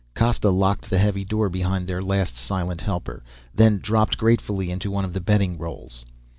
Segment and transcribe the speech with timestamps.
[0.15, 3.21] Costa locked the heavy door behind their last silent helper,
[3.53, 6.05] then dropped gratefully onto one of the bedding rolls.